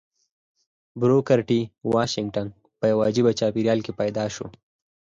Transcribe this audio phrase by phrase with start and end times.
[0.99, 1.59] بروکر ټي
[1.93, 2.47] واشنګټن
[2.79, 4.45] په يوه عجيبه چاپېريال کې پيدا شو.